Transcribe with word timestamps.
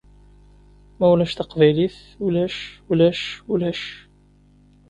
Ma 0.97 1.05
ulac 1.13 1.31
taqbaylit 1.33 1.97
ulac 2.25 2.57
ulac 2.91 3.21
ulac! 3.53 3.81